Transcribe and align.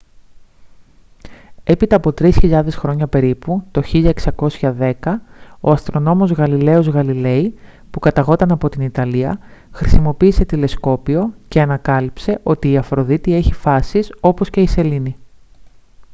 έπειτα 1.63 1.95
από 1.95 2.13
τρεις 2.13 2.37
χιλιάδες 2.37 2.75
χρόνια 2.75 3.07
περίπου 3.07 3.63
το 3.71 3.81
1610 4.41 4.93
ο 5.59 5.71
αστρονόμος 5.71 6.31
γαλιλαίος 6.31 6.87
γαλιλέι 6.87 7.53
που 7.91 7.99
καταγόταν 7.99 8.51
από 8.51 8.69
την 8.69 8.81
ιταλία 8.81 9.39
χρησιμοποίησε 9.71 10.45
τηλεσκόπιο 10.45 11.33
και 11.47 11.61
ανακάλυψε 11.61 12.39
ότι 12.43 12.71
η 12.71 12.77
αφροδίτη 12.77 13.33
έχει 13.35 13.53
φάσεις 13.53 14.13
όπως 14.19 14.49
και 14.49 14.61
η 14.61 14.67
σελήνη 14.67 15.15